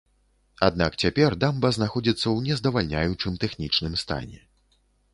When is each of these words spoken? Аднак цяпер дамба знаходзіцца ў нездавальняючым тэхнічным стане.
Аднак 0.67 0.95
цяпер 1.03 1.35
дамба 1.43 1.71
знаходзіцца 1.79 2.23
ў 2.35 2.51
нездавальняючым 2.51 3.33
тэхнічным 3.47 3.93
стане. 4.07 4.39